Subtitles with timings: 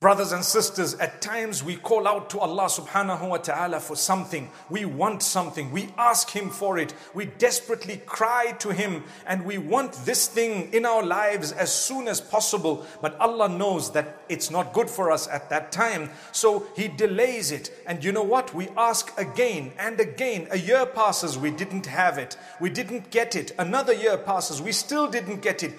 [0.00, 4.50] Brothers and sisters, at times we call out to Allah subhanahu wa ta'ala for something.
[4.70, 5.70] We want something.
[5.72, 6.94] We ask Him for it.
[7.12, 12.08] We desperately cry to Him and we want this thing in our lives as soon
[12.08, 12.86] as possible.
[13.02, 16.08] But Allah knows that it's not good for us at that time.
[16.32, 17.70] So He delays it.
[17.86, 18.54] And you know what?
[18.54, 20.48] We ask again and again.
[20.50, 22.38] A year passes, we didn't have it.
[22.58, 23.52] We didn't get it.
[23.58, 25.74] Another year passes, we still didn't get it.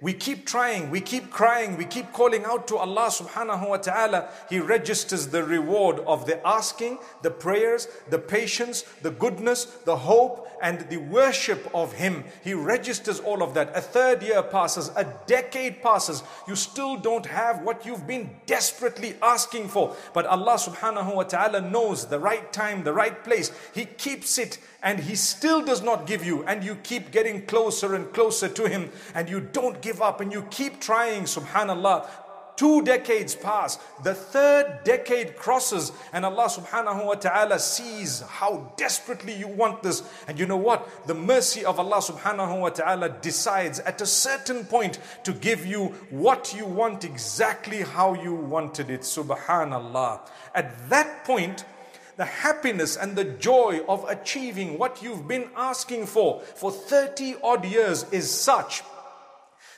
[0.00, 4.28] We keep trying, we keep crying, we keep calling out to Allah subhanahu wa ta'ala.
[4.50, 10.48] He registers the reward of the asking, the prayers, the patience, the goodness, the hope,
[10.62, 12.24] and the worship of Him.
[12.44, 13.76] He registers all of that.
[13.76, 16.22] A third year passes, a decade passes.
[16.46, 19.96] You still don't have what you've been desperately asking for.
[20.12, 23.50] But Allah subhanahu wa ta'ala knows the right time, the right place.
[23.74, 27.96] He keeps it and He still does not give you, and you keep getting closer
[27.96, 32.08] and closer to Him, and you don't give up and you keep trying, subhanAllah.
[32.56, 39.34] Two decades pass, the third decade crosses, and Allah subhanahu wa ta'ala sees how desperately
[39.34, 40.02] you want this.
[40.26, 41.06] And you know what?
[41.06, 45.88] The mercy of Allah subhanahu wa ta'ala decides at a certain point to give you
[46.08, 49.02] what you want exactly how you wanted it.
[49.02, 50.20] Subhanallah.
[50.54, 51.66] At that point,
[52.16, 57.66] the happiness and the joy of achieving what you've been asking for for 30 odd
[57.66, 58.82] years is such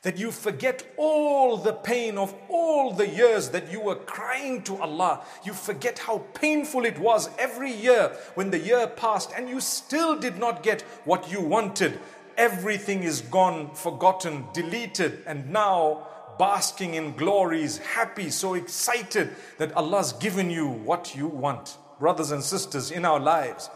[0.02, 4.76] that you forget all the pain of all the years that you were crying to
[4.76, 5.24] Allah.
[5.44, 10.18] You forget how painful it was every year when the year passed and you still
[10.18, 11.98] did not get what you wanted.
[12.36, 16.06] Everything is gone, forgotten, deleted, and now
[16.38, 22.42] basking in glories, happy, so excited that Allah's given you what you want brothers and
[22.42, 23.70] sisters, in our lives,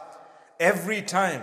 [0.60, 1.42] every time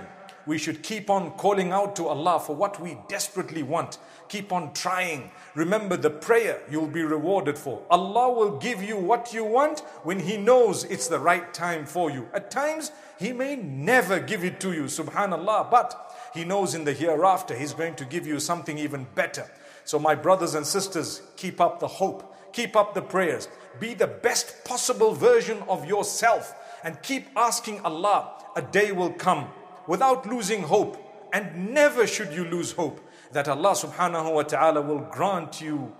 [0.49, 3.99] we should keep on calling out to Allah for what we desperately want.
[4.29, 5.29] Keep on trying.
[5.53, 7.83] Remember the prayer you'll be rewarded for.
[7.91, 12.09] Allah will give you what you want when He knows it's the right time for
[12.09, 12.27] you.
[12.33, 16.93] At times, He may never give it to you, subhanAllah, but He knows in the
[16.93, 19.45] hereafter He's going to give you something even better.
[19.85, 23.47] So, my brothers and sisters, keep up the hope, keep up the prayers,
[23.79, 29.47] be the best possible version of yourself and keep asking Allah, a day will come
[29.89, 30.95] without losing hope.
[31.33, 33.01] And never should you lose hope
[33.31, 35.93] that Allah subhanahu wa ta'ala will grant you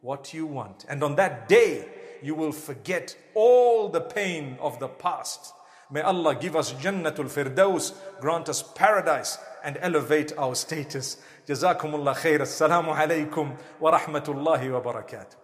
[0.00, 0.84] what you want.
[0.88, 1.88] And on that day,
[2.22, 5.52] you will forget all the pain of the past.
[5.90, 11.16] May Allah give us Jannatul Firdaus, grant us paradise, and elevate our status.
[11.46, 12.40] Jazakumullah khair.
[12.40, 15.43] Assalamu alaikum wa rahmatullahi wa barakatuh.